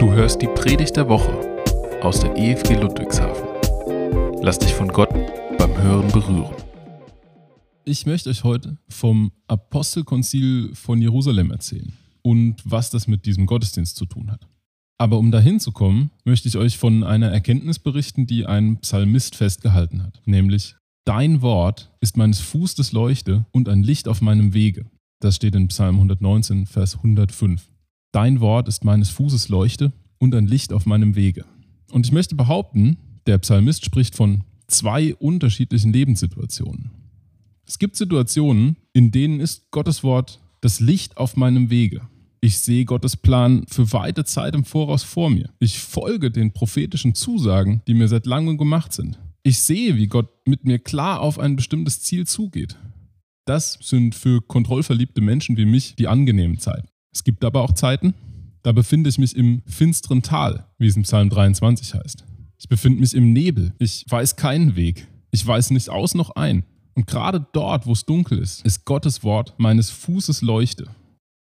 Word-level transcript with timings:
Du 0.00 0.10
hörst 0.12 0.40
die 0.40 0.46
Predigt 0.46 0.96
der 0.96 1.10
Woche 1.10 1.30
aus 2.00 2.20
der 2.20 2.34
EFG 2.34 2.74
Ludwigshafen. 2.76 3.46
Lass 4.40 4.58
dich 4.58 4.72
von 4.72 4.88
Gott 4.88 5.10
beim 5.58 5.76
Hören 5.76 6.10
berühren. 6.10 6.54
Ich 7.84 8.06
möchte 8.06 8.30
euch 8.30 8.42
heute 8.42 8.78
vom 8.88 9.30
Apostelkonzil 9.46 10.74
von 10.74 11.02
Jerusalem 11.02 11.50
erzählen 11.50 11.92
und 12.22 12.62
was 12.64 12.88
das 12.88 13.08
mit 13.08 13.26
diesem 13.26 13.44
Gottesdienst 13.44 13.94
zu 13.94 14.06
tun 14.06 14.30
hat. 14.30 14.48
Aber 14.96 15.18
um 15.18 15.30
dahin 15.30 15.60
zu 15.60 15.70
kommen, 15.70 16.10
möchte 16.24 16.48
ich 16.48 16.56
euch 16.56 16.78
von 16.78 17.04
einer 17.04 17.30
Erkenntnis 17.30 17.78
berichten, 17.78 18.26
die 18.26 18.46
ein 18.46 18.78
Psalmist 18.78 19.36
festgehalten 19.36 20.02
hat, 20.02 20.22
nämlich 20.24 20.76
Dein 21.04 21.42
Wort 21.42 21.90
ist 22.00 22.16
meines 22.16 22.40
Fußes 22.40 22.92
Leuchte 22.92 23.44
und 23.52 23.68
ein 23.68 23.82
Licht 23.82 24.08
auf 24.08 24.22
meinem 24.22 24.54
Wege. 24.54 24.86
Das 25.20 25.36
steht 25.36 25.54
in 25.54 25.68
Psalm 25.68 25.96
119, 25.96 26.64
Vers 26.64 26.96
105. 26.96 27.69
Dein 28.12 28.40
Wort 28.40 28.66
ist 28.66 28.84
meines 28.84 29.08
Fußes 29.10 29.48
Leuchte 29.48 29.92
und 30.18 30.34
ein 30.34 30.46
Licht 30.46 30.72
auf 30.72 30.84
meinem 30.84 31.14
Wege. 31.14 31.44
Und 31.92 32.06
ich 32.06 32.12
möchte 32.12 32.34
behaupten, 32.34 32.98
der 33.26 33.38
Psalmist 33.38 33.84
spricht 33.84 34.16
von 34.16 34.42
zwei 34.66 35.14
unterschiedlichen 35.14 35.92
Lebenssituationen. 35.92 36.90
Es 37.66 37.78
gibt 37.78 37.94
Situationen, 37.94 38.76
in 38.92 39.12
denen 39.12 39.38
ist 39.38 39.70
Gottes 39.70 40.02
Wort 40.02 40.40
das 40.60 40.80
Licht 40.80 41.18
auf 41.18 41.36
meinem 41.36 41.70
Wege. 41.70 42.02
Ich 42.40 42.58
sehe 42.58 42.84
Gottes 42.84 43.16
Plan 43.16 43.64
für 43.68 43.92
weite 43.92 44.24
Zeit 44.24 44.54
im 44.56 44.64
Voraus 44.64 45.04
vor 45.04 45.30
mir. 45.30 45.50
Ich 45.60 45.78
folge 45.78 46.32
den 46.32 46.52
prophetischen 46.52 47.14
Zusagen, 47.14 47.82
die 47.86 47.94
mir 47.94 48.08
seit 48.08 48.26
langem 48.26 48.58
gemacht 48.58 48.92
sind. 48.92 49.20
Ich 49.42 49.62
sehe, 49.62 49.96
wie 49.96 50.08
Gott 50.08 50.28
mit 50.46 50.64
mir 50.64 50.80
klar 50.80 51.20
auf 51.20 51.38
ein 51.38 51.54
bestimmtes 51.54 52.00
Ziel 52.00 52.26
zugeht. 52.26 52.76
Das 53.44 53.78
sind 53.80 54.14
für 54.14 54.40
kontrollverliebte 54.40 55.20
Menschen 55.20 55.56
wie 55.56 55.64
mich 55.64 55.94
die 55.94 56.08
angenehmen 56.08 56.58
Zeiten. 56.58 56.88
Es 57.12 57.24
gibt 57.24 57.44
aber 57.44 57.62
auch 57.62 57.72
Zeiten, 57.72 58.14
da 58.62 58.72
befinde 58.72 59.08
ich 59.10 59.18
mich 59.18 59.34
im 59.34 59.62
finsteren 59.66 60.22
Tal, 60.22 60.66
wie 60.78 60.86
es 60.86 60.96
im 60.96 61.02
Psalm 61.02 61.30
23 61.30 61.94
heißt. 61.94 62.24
Ich 62.58 62.68
befinde 62.68 63.00
mich 63.00 63.14
im 63.14 63.32
Nebel. 63.32 63.72
Ich 63.78 64.04
weiß 64.08 64.36
keinen 64.36 64.76
Weg. 64.76 65.06
Ich 65.30 65.46
weiß 65.46 65.70
nicht 65.70 65.88
aus 65.88 66.14
noch 66.14 66.30
ein. 66.36 66.64
Und 66.94 67.06
gerade 67.06 67.46
dort, 67.52 67.86
wo 67.86 67.92
es 67.92 68.04
dunkel 68.04 68.38
ist, 68.38 68.64
ist 68.64 68.84
Gottes 68.84 69.24
Wort 69.24 69.54
meines 69.56 69.90
Fußes 69.90 70.42
Leuchte. 70.42 70.88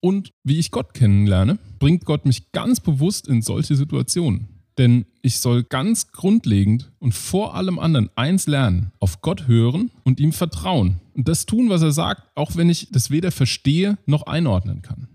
Und 0.01 0.31
wie 0.45 0.59
ich 0.59 0.71
Gott 0.71 0.95
kennenlerne, 0.95 1.59
bringt 1.79 2.05
Gott 2.05 2.25
mich 2.27 2.53
ganz 2.53 2.81
bewusst 2.81 3.27
in 3.27 3.43
solche 3.43 3.75
Situationen. 3.75 4.49
Denn 4.79 5.05
ich 5.21 5.41
soll 5.41 5.65
ganz 5.65 6.13
grundlegend 6.13 6.93
und 7.01 7.13
vor 7.13 7.55
allem 7.55 7.79
anderen 7.79 8.09
eins 8.15 8.47
lernen, 8.47 8.93
auf 9.01 9.21
Gott 9.21 9.49
hören 9.49 9.91
und 10.05 10.21
ihm 10.21 10.33
vertrauen. 10.33 11.01
Und 11.15 11.29
das 11.29 11.45
tun, 11.45 11.69
was 11.69 11.83
er 11.83 11.93
sagt, 11.93 12.23
auch 12.35 12.57
wenn 12.57 12.71
ich 12.71 12.89
das 12.93 13.11
weder 13.11 13.33
verstehe 13.33 13.99
noch 14.07 14.23
einordnen 14.23 14.81
kann 14.81 15.09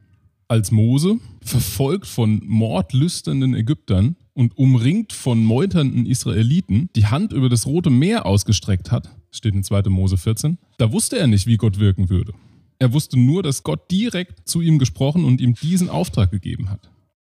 als 0.48 0.72
Mose, 0.72 1.20
verfolgt 1.42 2.08
von 2.08 2.42
mordlüsternden 2.46 3.56
Ägyptern 3.56 4.16
und 4.34 4.58
umringt 4.58 5.14
von 5.14 5.44
meuternden 5.44 6.06
Israeliten, 6.06 6.90
die 6.96 7.08
Hand 7.08 7.34
über 7.34 7.50
das 7.50 7.66
Rote 7.66 7.90
Meer 7.90 8.26
ausgestreckt 8.26 8.92
hat, 8.92 9.10
steht 9.32 9.56
in 9.56 9.64
2. 9.64 9.84
Mose 9.90 10.18
14, 10.18 10.58
da 10.78 10.92
wusste 10.92 11.18
er 11.18 11.28
nicht, 11.28 11.48
wie 11.48 11.58
Gott 11.58 11.80
wirken 11.80 12.10
würde. 12.10 12.34
Er 12.78 12.94
wusste 12.94 13.18
nur, 13.18 13.42
dass 13.42 13.64
Gott 13.64 13.90
direkt 13.90 14.48
zu 14.48 14.62
ihm 14.62 14.80
gesprochen 14.80 15.23
und 15.23 15.40
ihm 15.40 15.56
diesen 15.56 15.90
Auftrag 15.90 16.32
gegeben 16.32 16.70
hat. 16.70 16.90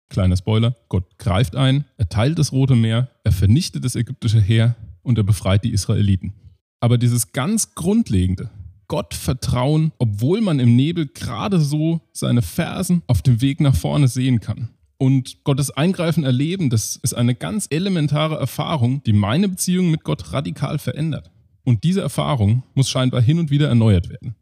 Kleiner 0.09 0.37
Spoiler, 0.37 0.75
Gott 0.89 1.17
greift 1.17 1.55
ein, 1.55 1.85
er 1.97 2.09
teilt 2.09 2.39
das 2.39 2.51
Rote 2.51 2.75
Meer, 2.75 3.09
er 3.23 3.31
vernichtet 3.31 3.85
das 3.85 3.95
ägyptische 3.95 4.41
Heer 4.41 4.75
und 5.03 5.17
er 5.17 5.23
befreit 5.23 5.63
die 5.63 5.71
Israeliten. 5.71 6.33
Aber 6.79 6.97
dieses 6.97 7.31
ganz 7.31 7.75
Grundlegende, 7.75 8.49
Gott 8.87 9.13
vertrauen, 9.13 9.91
obwohl 9.97 10.41
man 10.41 10.59
im 10.59 10.75
Nebel 10.75 11.07
gerade 11.07 11.59
so 11.59 12.01
seine 12.11 12.41
Fersen 12.41 13.01
auf 13.07 13.21
dem 13.21 13.41
Weg 13.41 13.59
nach 13.59 13.75
vorne 13.75 14.07
sehen 14.07 14.39
kann. 14.39 14.69
Und 14.97 15.43
Gottes 15.43 15.71
Eingreifen 15.71 16.23
erleben, 16.23 16.69
das 16.69 16.95
ist 16.95 17.13
eine 17.13 17.35
ganz 17.35 17.67
elementare 17.69 18.35
Erfahrung, 18.35 19.03
die 19.03 19.13
meine 19.13 19.49
Beziehung 19.49 19.91
mit 19.91 20.03
Gott 20.03 20.31
radikal 20.31 20.79
verändert. 20.79 21.31
Und 21.65 21.83
diese 21.83 22.01
Erfahrung 22.01 22.63
muss 22.75 22.89
scheinbar 22.89 23.21
hin 23.21 23.39
und 23.39 23.49
wieder 23.49 23.67
erneuert 23.67 24.09
werden. 24.09 24.35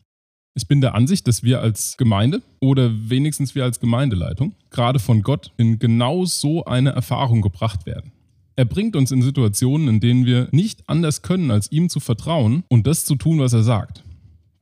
Ich 0.55 0.67
bin 0.67 0.81
der 0.81 0.93
Ansicht, 0.93 1.27
dass 1.27 1.41
wir 1.41 1.61
als 1.61 1.97
Gemeinde 1.97 2.43
oder 2.59 2.91
wenigstens 3.09 3.55
wir 3.55 3.63
als 3.63 3.79
Gemeindeleitung 3.79 4.53
gerade 4.69 4.99
von 4.99 5.23
Gott 5.23 5.51
in 5.57 5.79
genau 5.79 6.25
so 6.25 6.65
eine 6.65 6.91
Erfahrung 6.91 7.41
gebracht 7.41 7.87
werden. 7.87 8.11
Er 8.55 8.65
bringt 8.65 8.95
uns 8.95 9.11
in 9.11 9.23
Situationen, 9.23 9.87
in 9.87 9.99
denen 9.99 10.27
wir 10.27 10.49
nicht 10.51 10.87
anders 10.87 11.23
können, 11.23 11.49
als 11.49 11.71
ihm 11.71 11.89
zu 11.89 11.99
vertrauen 11.99 12.63
und 12.67 12.85
das 12.85 13.03
zu 13.03 13.15
tun, 13.15 13.39
was 13.39 13.53
er 13.53 13.63
sagt. 13.63 14.03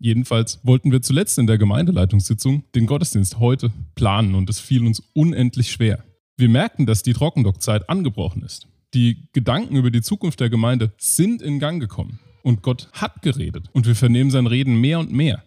Jedenfalls 0.03 0.59
wollten 0.63 0.91
wir 0.91 1.03
zuletzt 1.03 1.37
in 1.37 1.45
der 1.45 1.59
Gemeindeleitungssitzung 1.59 2.63
den 2.73 2.87
Gottesdienst 2.87 3.37
heute 3.37 3.71
planen 3.93 4.33
und 4.33 4.49
es 4.49 4.59
fiel 4.59 4.83
uns 4.83 5.03
unendlich 5.13 5.71
schwer. 5.71 6.03
Wir 6.37 6.49
merkten, 6.49 6.87
dass 6.87 7.03
die 7.03 7.13
Trockendockzeit 7.13 7.87
angebrochen 7.87 8.41
ist. 8.41 8.67
Die 8.95 9.27
Gedanken 9.31 9.75
über 9.75 9.91
die 9.91 10.01
Zukunft 10.01 10.39
der 10.39 10.49
Gemeinde 10.49 10.91
sind 10.97 11.43
in 11.43 11.59
Gang 11.59 11.79
gekommen 11.79 12.19
und 12.41 12.63
Gott 12.63 12.89
hat 12.93 13.21
geredet 13.21 13.69
und 13.73 13.85
wir 13.85 13.95
vernehmen 13.95 14.31
sein 14.31 14.47
Reden 14.47 14.81
mehr 14.81 14.97
und 14.97 15.11
mehr. 15.11 15.43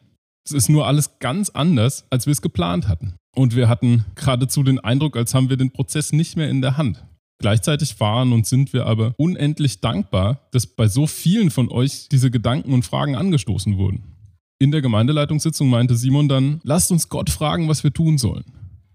Es 0.46 0.52
ist 0.52 0.68
nur 0.68 0.86
alles 0.86 1.18
ganz 1.18 1.50
anders, 1.50 2.06
als 2.10 2.26
wir 2.26 2.32
es 2.32 2.40
geplant 2.40 2.86
hatten. 2.86 3.14
Und 3.34 3.56
wir 3.56 3.68
hatten 3.68 4.04
geradezu 4.14 4.62
den 4.62 4.78
Eindruck, 4.78 5.16
als 5.16 5.34
haben 5.34 5.50
wir 5.50 5.56
den 5.56 5.72
Prozess 5.72 6.12
nicht 6.12 6.36
mehr 6.36 6.48
in 6.48 6.60
der 6.62 6.76
Hand. 6.76 7.04
Gleichzeitig 7.40 7.98
waren 7.98 8.32
und 8.32 8.46
sind 8.46 8.72
wir 8.72 8.86
aber 8.86 9.14
unendlich 9.16 9.80
dankbar, 9.80 10.46
dass 10.52 10.68
bei 10.68 10.86
so 10.86 11.08
vielen 11.08 11.50
von 11.50 11.68
euch 11.70 12.08
diese 12.08 12.30
Gedanken 12.30 12.72
und 12.72 12.84
Fragen 12.84 13.16
angestoßen 13.16 13.76
wurden. 13.78 14.13
In 14.58 14.70
der 14.70 14.82
Gemeindeleitungssitzung 14.82 15.68
meinte 15.68 15.96
Simon 15.96 16.28
dann, 16.28 16.60
lasst 16.62 16.92
uns 16.92 17.08
Gott 17.08 17.28
fragen, 17.28 17.68
was 17.68 17.82
wir 17.82 17.92
tun 17.92 18.18
sollen. 18.18 18.44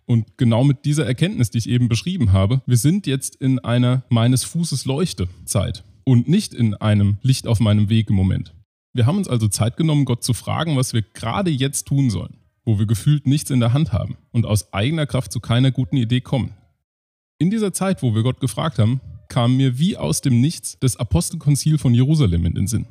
Und 0.05 0.37
genau 0.37 0.63
mit 0.63 0.85
dieser 0.85 1.05
Erkenntnis, 1.05 1.51
die 1.51 1.59
ich 1.59 1.69
eben 1.69 1.89
beschrieben 1.89 2.31
habe, 2.31 2.61
wir 2.65 2.77
sind 2.77 3.05
jetzt 3.05 3.35
in 3.35 3.59
einer 3.59 4.03
meines 4.09 4.43
Fußes 4.43 4.85
Leuchte 4.85 5.27
Zeit 5.45 5.83
und 6.05 6.27
nicht 6.27 6.53
in 6.53 6.73
einem 6.75 7.17
Licht 7.21 7.45
auf 7.45 7.59
meinem 7.59 7.89
Weg 7.89 8.09
im 8.09 8.15
Moment. 8.15 8.55
Wir 8.93 9.05
haben 9.05 9.17
uns 9.17 9.27
also 9.27 9.47
Zeit 9.47 9.77
genommen, 9.77 10.05
Gott 10.05 10.23
zu 10.23 10.33
fragen, 10.33 10.77
was 10.77 10.93
wir 10.93 11.03
gerade 11.03 11.51
jetzt 11.51 11.87
tun 11.87 12.09
sollen, 12.09 12.37
wo 12.65 12.79
wir 12.79 12.87
gefühlt 12.87 13.27
nichts 13.27 13.51
in 13.51 13.59
der 13.59 13.73
Hand 13.73 13.93
haben 13.93 14.17
und 14.31 14.45
aus 14.45 14.73
eigener 14.73 15.05
Kraft 15.05 15.31
zu 15.31 15.39
keiner 15.39 15.71
guten 15.71 15.97
Idee 15.97 16.21
kommen. 16.21 16.53
In 17.37 17.51
dieser 17.51 17.73
Zeit, 17.73 18.01
wo 18.01 18.15
wir 18.15 18.23
Gott 18.23 18.39
gefragt 18.39 18.79
haben, 18.79 19.01
kam 19.27 19.57
mir 19.57 19.77
wie 19.77 19.95
aus 19.95 20.21
dem 20.21 20.41
Nichts 20.41 20.77
das 20.79 20.97
Apostelkonzil 20.97 21.77
von 21.77 21.93
Jerusalem 21.93 22.45
in 22.45 22.55
den 22.55 22.67
Sinn. 22.67 22.87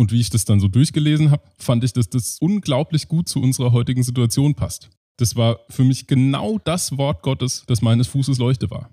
Und 0.00 0.12
wie 0.12 0.20
ich 0.20 0.30
das 0.30 0.46
dann 0.46 0.60
so 0.60 0.68
durchgelesen 0.68 1.30
habe, 1.30 1.42
fand 1.58 1.84
ich, 1.84 1.92
dass 1.92 2.08
das 2.08 2.38
unglaublich 2.40 3.06
gut 3.06 3.28
zu 3.28 3.38
unserer 3.38 3.72
heutigen 3.72 4.02
Situation 4.02 4.54
passt. 4.54 4.88
Das 5.18 5.36
war 5.36 5.60
für 5.68 5.84
mich 5.84 6.06
genau 6.06 6.58
das 6.64 6.96
Wort 6.96 7.20
Gottes, 7.22 7.64
das 7.66 7.82
meines 7.82 8.06
Fußes 8.06 8.38
Leuchte 8.38 8.70
war. 8.70 8.88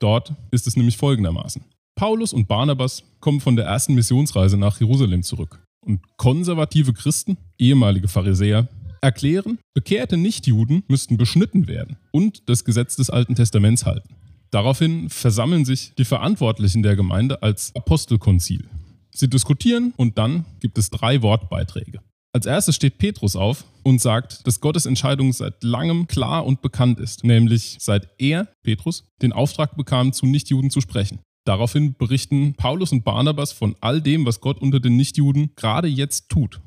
Dort 0.00 0.34
ist 0.50 0.66
es 0.66 0.76
nämlich 0.76 0.96
folgendermaßen. 0.96 1.62
Paulus 1.94 2.32
und 2.32 2.48
Barnabas 2.48 3.04
kommen 3.20 3.40
von 3.40 3.54
der 3.54 3.66
ersten 3.66 3.94
Missionsreise 3.94 4.56
nach 4.56 4.80
Jerusalem 4.80 5.22
zurück. 5.22 5.62
Und 5.86 6.00
konservative 6.16 6.94
Christen, 6.94 7.36
ehemalige 7.56 8.08
Pharisäer, 8.08 8.66
erklären, 9.02 9.60
bekehrte 9.72 10.16
Nichtjuden 10.16 10.82
müssten 10.88 11.16
beschnitten 11.16 11.68
werden 11.68 11.96
und 12.10 12.48
das 12.48 12.64
Gesetz 12.64 12.96
des 12.96 13.08
Alten 13.08 13.36
Testaments 13.36 13.86
halten. 13.86 14.16
Daraufhin 14.50 15.10
versammeln 15.10 15.64
sich 15.64 15.92
die 15.96 16.04
Verantwortlichen 16.04 16.82
der 16.82 16.96
Gemeinde 16.96 17.40
als 17.40 17.72
Apostelkonzil. 17.76 18.68
Sie 19.12 19.28
diskutieren 19.28 19.92
und 19.96 20.18
dann 20.18 20.44
gibt 20.60 20.78
es 20.78 20.90
drei 20.90 21.22
Wortbeiträge. 21.22 22.00
Als 22.32 22.46
erstes 22.46 22.76
steht 22.76 22.98
Petrus 22.98 23.34
auf 23.34 23.64
und 23.82 24.00
sagt, 24.00 24.46
dass 24.46 24.60
Gottes 24.60 24.86
Entscheidung 24.86 25.32
seit 25.32 25.64
langem 25.64 26.06
klar 26.06 26.46
und 26.46 26.62
bekannt 26.62 27.00
ist, 27.00 27.24
nämlich 27.24 27.76
seit 27.80 28.08
er, 28.18 28.46
Petrus, 28.62 29.04
den 29.20 29.32
Auftrag 29.32 29.76
bekam, 29.76 30.12
zu 30.12 30.26
Nichtjuden 30.26 30.70
zu 30.70 30.80
sprechen. 30.80 31.18
Daraufhin 31.44 31.94
berichten 31.94 32.54
Paulus 32.54 32.92
und 32.92 33.02
Barnabas 33.02 33.50
von 33.50 33.74
all 33.80 34.00
dem, 34.00 34.26
was 34.26 34.40
Gott 34.40 34.60
unter 34.60 34.78
den 34.78 34.96
Nichtjuden 34.96 35.50
gerade 35.56 35.88
jetzt 35.88 36.28
tut. 36.28 36.60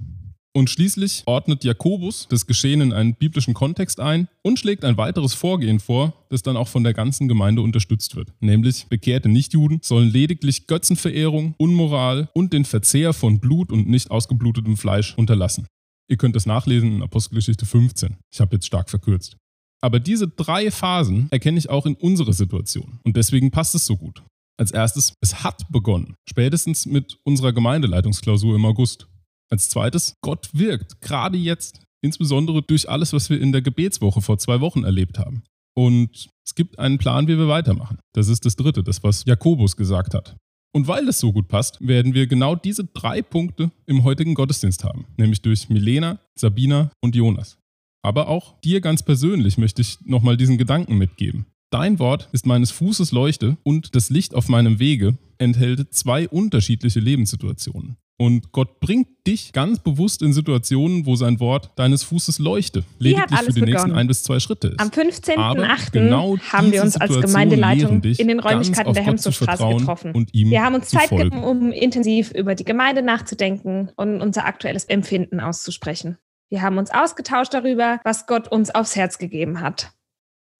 Und 0.55 0.69
schließlich 0.69 1.23
ordnet 1.25 1.63
Jakobus 1.63 2.27
das 2.29 2.45
Geschehen 2.45 2.81
in 2.81 2.93
einen 2.93 3.15
biblischen 3.15 3.55
Kontext 3.55 3.99
ein 3.99 4.27
und 4.43 4.59
schlägt 4.59 4.85
ein 4.85 4.97
weiteres 4.97 5.33
Vorgehen 5.33 5.79
vor, 5.79 6.13
das 6.29 6.43
dann 6.43 6.57
auch 6.57 6.67
von 6.67 6.83
der 6.83 6.93
ganzen 6.93 7.27
Gemeinde 7.27 7.63
unterstützt 7.63 8.15
wird. 8.15 8.31
Nämlich 8.39 8.85
bekehrte 8.87 9.29
Nichtjuden 9.29 9.79
sollen 9.81 10.11
lediglich 10.11 10.67
Götzenverehrung, 10.67 11.55
Unmoral 11.57 12.29
und 12.35 12.53
den 12.53 12.65
Verzehr 12.65 13.13
von 13.13 13.39
Blut 13.39 13.71
und 13.71 13.89
nicht 13.89 14.11
ausgeblutetem 14.11 14.77
Fleisch 14.77 15.17
unterlassen. 15.17 15.65
Ihr 16.07 16.17
könnt 16.17 16.35
das 16.35 16.45
nachlesen 16.45 16.97
in 16.97 17.01
Apostelgeschichte 17.01 17.65
15. 17.65 18.17
Ich 18.31 18.39
habe 18.39 18.55
jetzt 18.55 18.67
stark 18.67 18.91
verkürzt. 18.91 19.37
Aber 19.81 19.99
diese 19.99 20.27
drei 20.27 20.69
Phasen 20.69 21.27
erkenne 21.31 21.57
ich 21.57 21.71
auch 21.71 21.87
in 21.87 21.95
unserer 21.95 22.33
Situation 22.33 22.99
und 23.03 23.17
deswegen 23.17 23.49
passt 23.49 23.73
es 23.73 23.87
so 23.87 23.97
gut. 23.97 24.21
Als 24.55 24.71
erstes, 24.71 25.13
es 25.19 25.43
hat 25.43 25.65
begonnen, 25.71 26.13
spätestens 26.29 26.85
mit 26.85 27.17
unserer 27.23 27.53
Gemeindeleitungsklausur 27.53 28.55
im 28.55 28.65
August. 28.65 29.07
Als 29.51 29.69
zweites, 29.69 30.15
Gott 30.21 30.49
wirkt, 30.53 31.01
gerade 31.01 31.37
jetzt, 31.37 31.81
insbesondere 32.03 32.61
durch 32.61 32.89
alles, 32.89 33.13
was 33.13 33.29
wir 33.29 33.39
in 33.39 33.51
der 33.51 33.61
Gebetswoche 33.61 34.21
vor 34.21 34.37
zwei 34.37 34.61
Wochen 34.61 34.83
erlebt 34.83 35.19
haben. 35.19 35.43
Und 35.75 36.29
es 36.45 36.55
gibt 36.55 36.79
einen 36.79 36.97
Plan, 36.97 37.27
wie 37.27 37.37
wir 37.37 37.47
weitermachen. 37.47 37.99
Das 38.13 38.27
ist 38.27 38.45
das 38.45 38.55
Dritte, 38.55 38.83
das, 38.83 39.03
was 39.03 39.25
Jakobus 39.25 39.75
gesagt 39.75 40.13
hat. 40.13 40.35
Und 40.75 40.87
weil 40.87 41.05
das 41.05 41.19
so 41.19 41.31
gut 41.31 41.47
passt, 41.47 41.77
werden 41.81 42.13
wir 42.13 42.25
genau 42.27 42.55
diese 42.55 42.85
drei 42.85 43.21
Punkte 43.21 43.71
im 43.85 44.03
heutigen 44.03 44.33
Gottesdienst 44.33 44.83
haben, 44.83 45.05
nämlich 45.17 45.41
durch 45.41 45.69
Milena, 45.69 46.19
Sabina 46.35 46.91
und 47.01 47.15
Jonas. 47.15 47.57
Aber 48.03 48.27
auch 48.27 48.59
dir 48.61 48.81
ganz 48.81 49.03
persönlich 49.03 49.57
möchte 49.57 49.81
ich 49.81 49.99
nochmal 50.01 50.35
diesen 50.35 50.57
Gedanken 50.57 50.97
mitgeben. 50.97 51.45
Dein 51.71 51.99
Wort 51.99 52.27
ist 52.33 52.45
meines 52.45 52.71
Fußes 52.71 53.11
Leuchte 53.11 53.57
und 53.63 53.95
das 53.95 54.09
Licht 54.09 54.35
auf 54.35 54.49
meinem 54.49 54.79
Wege 54.79 55.17
enthält 55.37 55.93
zwei 55.93 56.27
unterschiedliche 56.27 56.99
Lebenssituationen. 56.99 57.97
Und 58.17 58.51
Gott 58.51 58.79
bringt 58.79 59.07
dich 59.25 59.53
ganz 59.53 59.79
bewusst 59.79 60.21
in 60.21 60.33
Situationen, 60.33 61.05
wo 61.05 61.15
sein 61.15 61.39
Wort 61.39 61.71
deines 61.75 62.03
Fußes 62.03 62.39
leuchte. 62.39 62.83
Lediglich 62.99 63.39
für 63.39 63.45
die 63.47 63.61
begonnen. 63.61 63.71
nächsten 63.71 63.91
ein 63.91 64.07
bis 64.07 64.23
zwei 64.23 64.39
Schritte 64.39 64.69
ist. 64.69 64.79
Am 64.79 64.89
15.08. 64.89 65.91
Genau 65.91 66.37
haben 66.51 66.71
wir 66.71 66.83
uns 66.83 66.95
als 66.95 67.19
Gemeindeleitung 67.19 68.03
in 68.03 68.27
den 68.27 68.39
Räumlichkeiten 68.39 68.93
der 68.93 69.03
Hemsowstraße 69.03 69.67
getroffen. 69.77 70.27
wir 70.31 70.63
haben 70.63 70.75
uns 70.75 70.89
Zeit 70.89 71.09
genommen, 71.09 71.43
um 71.43 71.71
intensiv 71.71 72.31
über 72.31 72.55
die 72.55 72.65
Gemeinde 72.65 73.01
nachzudenken 73.01 73.91
und 73.95 74.21
unser 74.21 74.45
aktuelles 74.45 74.85
Empfinden 74.85 75.39
auszusprechen. 75.39 76.17
Wir 76.49 76.61
haben 76.61 76.77
uns 76.77 76.91
ausgetauscht 76.91 77.53
darüber, 77.53 77.99
was 78.03 78.27
Gott 78.27 78.47
uns 78.47 78.69
aufs 78.69 78.95
Herz 78.95 79.17
gegeben 79.17 79.59
hat. 79.59 79.91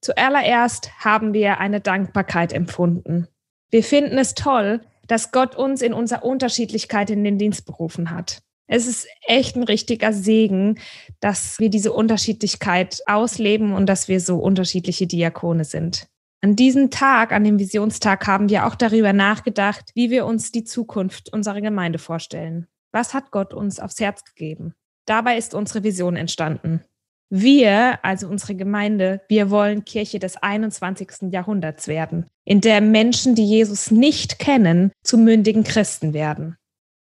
Zuallererst 0.01 0.91
haben 0.99 1.33
wir 1.33 1.59
eine 1.59 1.81
Dankbarkeit 1.81 2.51
empfunden. 2.51 3.27
Wir 3.69 3.83
finden 3.83 4.17
es 4.17 4.33
toll, 4.33 4.81
dass 5.07 5.31
Gott 5.31 5.55
uns 5.55 5.81
in 5.81 5.93
unserer 5.93 6.23
Unterschiedlichkeit 6.23 7.09
in 7.09 7.23
den 7.23 7.37
Dienst 7.37 7.65
berufen 7.65 8.11
hat. 8.11 8.39
Es 8.67 8.87
ist 8.87 9.07
echt 9.27 9.55
ein 9.55 9.63
richtiger 9.63 10.13
Segen, 10.13 10.79
dass 11.19 11.59
wir 11.59 11.69
diese 11.69 11.91
Unterschiedlichkeit 11.91 13.01
ausleben 13.05 13.73
und 13.73 13.87
dass 13.87 14.07
wir 14.07 14.19
so 14.19 14.37
unterschiedliche 14.37 15.05
Diakone 15.05 15.65
sind. 15.65 16.07
An 16.41 16.55
diesem 16.55 16.89
Tag, 16.89 17.31
an 17.31 17.43
dem 17.43 17.59
Visionstag, 17.59 18.27
haben 18.27 18.49
wir 18.49 18.65
auch 18.65 18.75
darüber 18.75 19.13
nachgedacht, 19.13 19.91
wie 19.95 20.09
wir 20.09 20.25
uns 20.25 20.51
die 20.51 20.63
Zukunft 20.63 21.31
unserer 21.31 21.61
Gemeinde 21.61 21.99
vorstellen. 21.99 22.67
Was 22.91 23.13
hat 23.13 23.31
Gott 23.31 23.53
uns 23.53 23.79
aufs 23.79 23.99
Herz 23.99 24.23
gegeben? 24.23 24.73
Dabei 25.05 25.37
ist 25.37 25.53
unsere 25.53 25.83
Vision 25.83 26.15
entstanden. 26.15 26.83
Wir, 27.35 27.97
also 28.05 28.27
unsere 28.27 28.53
Gemeinde, 28.53 29.21
wir 29.27 29.49
wollen 29.49 29.85
Kirche 29.85 30.19
des 30.19 30.37
21. 30.37 31.31
Jahrhunderts 31.31 31.87
werden, 31.87 32.27
in 32.45 32.61
der 32.61 32.79
Menschen, 32.79 33.33
die 33.33 33.43
Jesus 33.43 33.89
nicht 33.89 34.37
kennen, 34.37 34.91
zu 35.03 35.17
mündigen 35.17 35.63
Christen 35.63 36.13
werden. 36.13 36.57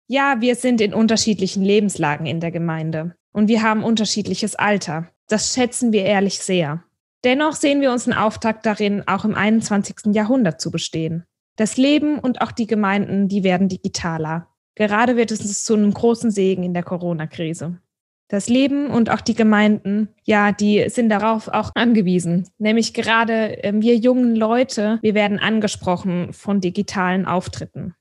Ja, 0.08 0.42
wir 0.42 0.56
sind 0.56 0.82
in 0.82 0.96
unterschiedlichen 0.96 1.62
Lebenslagen 1.62 2.26
in 2.26 2.40
der 2.40 2.50
Gemeinde 2.50 3.16
und 3.34 3.50
wir 3.50 3.62
haben 3.62 3.84
unterschiedliches 3.84 4.56
Alter. 4.56 5.12
Das 5.28 5.54
schätzen 5.54 5.92
wir 5.92 6.06
ehrlich 6.06 6.40
sehr. 6.40 6.84
Dennoch 7.24 7.54
sehen 7.54 7.82
wir 7.82 7.92
uns 7.92 8.08
einen 8.08 8.18
Auftrag 8.18 8.64
darin, 8.64 9.04
auch 9.08 9.26
im 9.26 9.36
21. 9.36 10.16
Jahrhundert 10.16 10.60
zu 10.60 10.72
bestehen. 10.72 11.26
Das 11.56 11.78
Leben 11.78 12.18
und 12.18 12.42
auch 12.42 12.52
die 12.52 12.66
Gemeinden, 12.66 13.28
die 13.28 13.44
werden 13.44 13.70
digitaler. 13.70 14.48
Gerade 14.74 15.18
wird 15.18 15.30
es 15.30 15.64
zu 15.64 15.76
einem 15.76 15.94
großen 15.94 16.32
Segen 16.32 16.64
in 16.64 16.74
der 16.74 16.84
Corona-Krise. 16.84 17.78
Das 18.28 18.50
Leben 18.50 18.88
und 18.88 19.12
auch 19.12 19.22
die 19.22 19.36
Gemeinden, 19.36 20.10
ja, 20.24 20.52
die 20.52 20.90
sind 20.90 21.10
darauf 21.10 21.48
auch 21.48 21.72
angewiesen. 21.76 22.50
Nämlich 22.58 22.94
gerade 22.94 23.64
äh, 23.64 23.72
wir 23.76 23.96
jungen 23.98 24.36
Leute, 24.36 24.98
wir 25.02 25.14
werden 25.14 25.38
angesprochen 25.38 26.34
von 26.34 26.60
digitalen 26.60 27.26
Auftritten. 27.26 27.94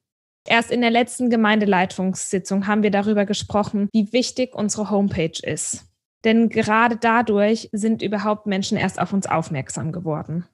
Erst 0.46 0.70
in 0.70 0.80
der 0.80 0.90
letzten 0.90 1.30
Gemeindeleitungssitzung 1.30 2.66
haben 2.66 2.82
wir 2.82 2.90
darüber 2.90 3.24
gesprochen, 3.24 3.88
wie 3.92 4.12
wichtig 4.12 4.54
unsere 4.54 4.90
Homepage 4.90 5.38
ist. 5.42 5.86
Denn 6.24 6.48
gerade 6.48 6.96
dadurch 6.96 7.68
sind 7.72 8.02
überhaupt 8.02 8.46
Menschen 8.46 8.78
erst 8.78 8.98
auf 8.98 9.12
uns 9.12 9.26
aufmerksam 9.26 9.92
geworden. 9.92 10.46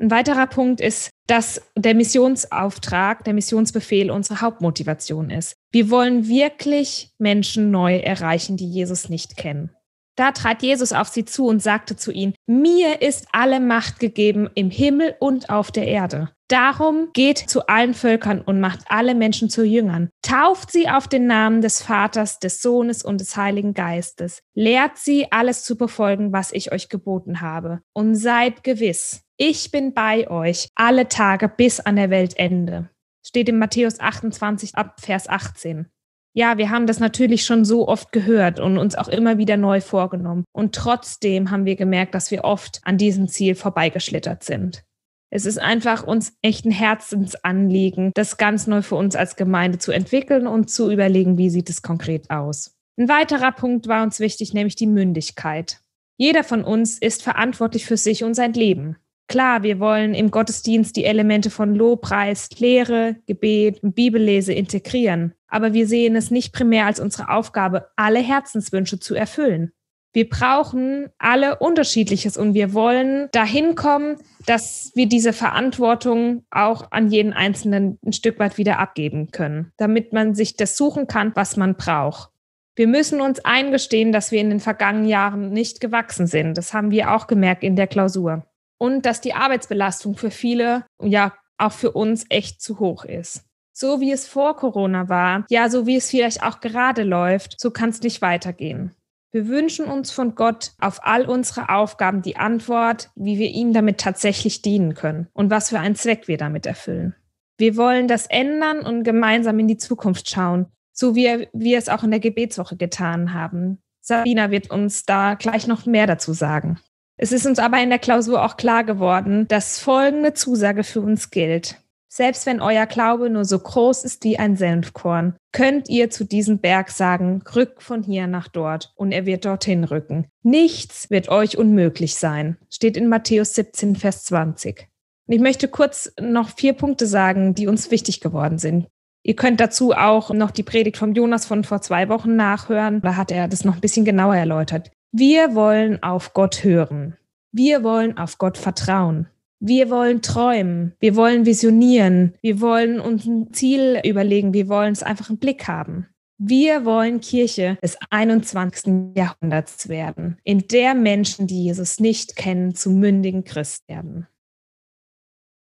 Ein 0.00 0.10
weiterer 0.10 0.46
Punkt 0.46 0.80
ist, 0.80 1.10
dass 1.26 1.60
der 1.76 1.94
Missionsauftrag, 1.94 3.22
der 3.24 3.34
Missionsbefehl 3.34 4.10
unsere 4.10 4.40
Hauptmotivation 4.40 5.28
ist. 5.28 5.56
Wir 5.72 5.90
wollen 5.90 6.26
wirklich 6.26 7.10
Menschen 7.18 7.70
neu 7.70 7.98
erreichen, 7.98 8.56
die 8.56 8.68
Jesus 8.68 9.10
nicht 9.10 9.36
kennen. 9.36 9.70
Da 10.16 10.32
trat 10.32 10.62
Jesus 10.62 10.92
auf 10.92 11.08
sie 11.08 11.24
zu 11.24 11.46
und 11.46 11.62
sagte 11.62 11.96
zu 11.96 12.12
ihnen, 12.12 12.34
mir 12.46 13.02
ist 13.02 13.28
alle 13.32 13.60
Macht 13.60 14.00
gegeben 14.00 14.48
im 14.54 14.70
Himmel 14.70 15.14
und 15.20 15.50
auf 15.50 15.70
der 15.70 15.86
Erde. 15.86 16.30
Darum 16.48 17.10
geht 17.12 17.38
zu 17.38 17.68
allen 17.68 17.94
Völkern 17.94 18.40
und 18.40 18.58
macht 18.58 18.80
alle 18.88 19.14
Menschen 19.14 19.50
zu 19.50 19.64
Jüngern. 19.64 20.10
Tauft 20.20 20.72
sie 20.72 20.88
auf 20.88 21.06
den 21.06 21.26
Namen 21.26 21.60
des 21.60 21.80
Vaters, 21.80 22.40
des 22.40 22.60
Sohnes 22.60 23.04
und 23.04 23.20
des 23.20 23.36
Heiligen 23.36 23.72
Geistes. 23.72 24.42
Lehrt 24.54 24.98
sie, 24.98 25.30
alles 25.30 25.62
zu 25.62 25.76
befolgen, 25.76 26.32
was 26.32 26.52
ich 26.52 26.72
euch 26.72 26.88
geboten 26.88 27.40
habe. 27.40 27.82
Und 27.94 28.16
seid 28.16 28.64
gewiss, 28.64 29.22
ich 29.42 29.70
bin 29.70 29.94
bei 29.94 30.30
euch 30.30 30.68
alle 30.74 31.08
Tage 31.08 31.48
bis 31.48 31.80
an 31.80 31.96
der 31.96 32.10
Weltende. 32.10 32.90
Steht 33.26 33.48
in 33.48 33.58
Matthäus 33.58 33.98
28 33.98 34.74
ab 34.74 35.00
Vers 35.00 35.30
18. 35.30 35.86
Ja, 36.34 36.58
wir 36.58 36.68
haben 36.68 36.86
das 36.86 37.00
natürlich 37.00 37.46
schon 37.46 37.64
so 37.64 37.88
oft 37.88 38.12
gehört 38.12 38.60
und 38.60 38.76
uns 38.76 38.96
auch 38.96 39.08
immer 39.08 39.38
wieder 39.38 39.56
neu 39.56 39.80
vorgenommen. 39.80 40.44
Und 40.52 40.74
trotzdem 40.74 41.50
haben 41.50 41.64
wir 41.64 41.76
gemerkt, 41.76 42.14
dass 42.14 42.30
wir 42.30 42.44
oft 42.44 42.82
an 42.84 42.98
diesem 42.98 43.28
Ziel 43.28 43.54
vorbeigeschlittert 43.54 44.44
sind. 44.44 44.84
Es 45.30 45.46
ist 45.46 45.58
einfach 45.58 46.06
uns 46.06 46.36
echt 46.42 46.66
ein 46.66 46.70
Herzensanliegen, 46.70 48.10
das 48.14 48.36
ganz 48.36 48.66
neu 48.66 48.82
für 48.82 48.96
uns 48.96 49.16
als 49.16 49.36
Gemeinde 49.36 49.78
zu 49.78 49.90
entwickeln 49.90 50.46
und 50.46 50.68
zu 50.68 50.90
überlegen, 50.90 51.38
wie 51.38 51.48
sieht 51.48 51.70
es 51.70 51.80
konkret 51.80 52.28
aus. 52.28 52.76
Ein 52.98 53.08
weiterer 53.08 53.52
Punkt 53.52 53.88
war 53.88 54.02
uns 54.02 54.20
wichtig, 54.20 54.52
nämlich 54.52 54.76
die 54.76 54.86
Mündigkeit. 54.86 55.80
Jeder 56.18 56.44
von 56.44 56.62
uns 56.62 56.98
ist 56.98 57.22
verantwortlich 57.22 57.86
für 57.86 57.96
sich 57.96 58.22
und 58.22 58.34
sein 58.34 58.52
Leben. 58.52 58.98
Klar, 59.30 59.62
wir 59.62 59.78
wollen 59.78 60.12
im 60.12 60.32
Gottesdienst 60.32 60.96
die 60.96 61.04
Elemente 61.04 61.50
von 61.50 61.76
Lobpreis, 61.76 62.50
Lehre, 62.58 63.14
Gebet 63.28 63.80
und 63.80 63.94
Bibellese 63.94 64.52
integrieren. 64.52 65.34
Aber 65.46 65.72
wir 65.72 65.86
sehen 65.86 66.16
es 66.16 66.32
nicht 66.32 66.52
primär 66.52 66.86
als 66.86 66.98
unsere 66.98 67.28
Aufgabe, 67.28 67.86
alle 67.94 68.18
Herzenswünsche 68.18 68.98
zu 68.98 69.14
erfüllen. 69.14 69.70
Wir 70.12 70.28
brauchen 70.28 71.10
alle 71.18 71.60
Unterschiedliches 71.60 72.36
und 72.36 72.54
wir 72.54 72.74
wollen 72.74 73.28
dahin 73.30 73.76
kommen, 73.76 74.16
dass 74.46 74.90
wir 74.96 75.06
diese 75.06 75.32
Verantwortung 75.32 76.44
auch 76.50 76.90
an 76.90 77.08
jeden 77.08 77.32
Einzelnen 77.32 78.00
ein 78.04 78.12
Stück 78.12 78.40
weit 78.40 78.58
wieder 78.58 78.80
abgeben 78.80 79.30
können, 79.30 79.70
damit 79.76 80.12
man 80.12 80.34
sich 80.34 80.56
das 80.56 80.76
suchen 80.76 81.06
kann, 81.06 81.30
was 81.36 81.56
man 81.56 81.76
braucht. 81.76 82.30
Wir 82.74 82.88
müssen 82.88 83.20
uns 83.20 83.38
eingestehen, 83.44 84.10
dass 84.10 84.32
wir 84.32 84.40
in 84.40 84.50
den 84.50 84.58
vergangenen 84.58 85.06
Jahren 85.06 85.52
nicht 85.52 85.80
gewachsen 85.80 86.26
sind. 86.26 86.58
Das 86.58 86.74
haben 86.74 86.90
wir 86.90 87.12
auch 87.14 87.28
gemerkt 87.28 87.62
in 87.62 87.76
der 87.76 87.86
Klausur 87.86 88.44
und 88.80 89.04
dass 89.04 89.20
die 89.20 89.34
Arbeitsbelastung 89.34 90.16
für 90.16 90.30
viele, 90.30 90.86
ja, 91.02 91.34
auch 91.58 91.72
für 91.72 91.92
uns 91.92 92.24
echt 92.30 92.62
zu 92.62 92.80
hoch 92.80 93.04
ist. 93.04 93.44
So 93.72 94.00
wie 94.00 94.10
es 94.10 94.26
vor 94.26 94.56
Corona 94.56 95.08
war, 95.08 95.44
ja, 95.50 95.68
so 95.68 95.86
wie 95.86 95.96
es 95.96 96.10
vielleicht 96.10 96.42
auch 96.42 96.60
gerade 96.60 97.02
läuft, 97.02 97.60
so 97.60 97.70
kann 97.70 97.90
es 97.90 98.02
nicht 98.02 98.22
weitergehen. 98.22 98.92
Wir 99.32 99.46
wünschen 99.46 99.84
uns 99.84 100.10
von 100.10 100.34
Gott 100.34 100.72
auf 100.80 101.06
all 101.06 101.26
unsere 101.26 101.68
Aufgaben 101.68 102.22
die 102.22 102.36
Antwort, 102.36 103.10
wie 103.14 103.38
wir 103.38 103.50
ihm 103.50 103.72
damit 103.72 103.98
tatsächlich 103.98 104.62
dienen 104.62 104.94
können 104.94 105.28
und 105.32 105.50
was 105.50 105.68
für 105.68 105.78
einen 105.78 105.94
Zweck 105.94 106.26
wir 106.26 106.38
damit 106.38 106.66
erfüllen. 106.66 107.14
Wir 107.58 107.76
wollen 107.76 108.08
das 108.08 108.26
ändern 108.26 108.80
und 108.80 109.04
gemeinsam 109.04 109.58
in 109.58 109.68
die 109.68 109.76
Zukunft 109.76 110.28
schauen, 110.28 110.66
so 110.92 111.14
wie 111.14 111.48
wir 111.52 111.78
es 111.78 111.90
auch 111.90 112.02
in 112.02 112.10
der 112.10 112.20
Gebetswoche 112.20 112.76
getan 112.76 113.34
haben. 113.34 113.82
Sabina 114.00 114.50
wird 114.50 114.70
uns 114.70 115.04
da 115.04 115.34
gleich 115.34 115.66
noch 115.66 115.86
mehr 115.86 116.06
dazu 116.06 116.32
sagen. 116.32 116.80
Es 117.22 117.32
ist 117.32 117.44
uns 117.44 117.58
aber 117.58 117.82
in 117.82 117.90
der 117.90 117.98
Klausur 117.98 118.42
auch 118.42 118.56
klar 118.56 118.82
geworden, 118.82 119.46
dass 119.48 119.78
folgende 119.78 120.32
Zusage 120.32 120.84
für 120.84 121.02
uns 121.02 121.28
gilt. 121.28 121.76
Selbst 122.08 122.46
wenn 122.46 122.62
euer 122.62 122.86
Glaube 122.86 123.28
nur 123.28 123.44
so 123.44 123.58
groß 123.58 124.04
ist 124.04 124.24
wie 124.24 124.38
ein 124.38 124.56
Senfkorn, 124.56 125.36
könnt 125.52 125.90
ihr 125.90 126.08
zu 126.08 126.24
diesem 126.24 126.60
Berg 126.60 126.88
sagen, 126.88 127.42
rück 127.54 127.82
von 127.82 128.02
hier 128.02 128.26
nach 128.26 128.48
dort, 128.48 128.94
und 128.96 129.12
er 129.12 129.26
wird 129.26 129.44
dorthin 129.44 129.84
rücken. 129.84 130.28
Nichts 130.42 131.10
wird 131.10 131.28
euch 131.28 131.58
unmöglich 131.58 132.14
sein, 132.14 132.56
steht 132.70 132.96
in 132.96 133.06
Matthäus 133.06 133.54
17, 133.54 133.96
Vers 133.96 134.24
20. 134.24 134.88
Und 135.26 135.34
ich 135.34 135.42
möchte 135.42 135.68
kurz 135.68 136.14
noch 136.18 136.48
vier 136.48 136.72
Punkte 136.72 137.06
sagen, 137.06 137.54
die 137.54 137.66
uns 137.66 137.90
wichtig 137.90 138.22
geworden 138.22 138.56
sind. 138.56 138.86
Ihr 139.22 139.36
könnt 139.36 139.60
dazu 139.60 139.92
auch 139.92 140.30
noch 140.30 140.52
die 140.52 140.62
Predigt 140.62 140.96
vom 140.96 141.12
Jonas 141.12 141.44
von 141.44 141.64
vor 141.64 141.82
zwei 141.82 142.08
Wochen 142.08 142.34
nachhören. 142.34 143.02
Da 143.02 143.16
hat 143.16 143.30
er 143.30 143.46
das 143.46 143.66
noch 143.66 143.74
ein 143.74 143.82
bisschen 143.82 144.06
genauer 144.06 144.36
erläutert. 144.36 144.90
Wir 145.12 145.56
wollen 145.56 146.00
auf 146.04 146.34
Gott 146.34 146.62
hören. 146.62 147.16
Wir 147.50 147.82
wollen 147.82 148.16
auf 148.16 148.38
Gott 148.38 148.56
vertrauen. 148.56 149.26
Wir 149.58 149.90
wollen 149.90 150.22
träumen. 150.22 150.94
Wir 151.00 151.16
wollen 151.16 151.46
visionieren. 151.46 152.34
Wir 152.42 152.60
wollen 152.60 153.00
uns 153.00 153.26
ein 153.26 153.52
Ziel 153.52 154.00
überlegen. 154.04 154.54
Wir 154.54 154.68
wollen 154.68 154.92
es 154.92 155.02
einfach 155.02 155.28
im 155.28 155.38
Blick 155.38 155.66
haben. 155.66 156.06
Wir 156.38 156.84
wollen 156.84 157.20
Kirche 157.20 157.76
des 157.82 157.98
21. 158.10 159.16
Jahrhunderts 159.16 159.88
werden, 159.88 160.38
in 160.44 160.68
der 160.68 160.94
Menschen, 160.94 161.48
die 161.48 161.64
Jesus 161.64 161.98
nicht 161.98 162.36
kennen, 162.36 162.76
zu 162.76 162.90
mündigen 162.90 163.42
Christ 163.42 163.88
werden. 163.88 164.28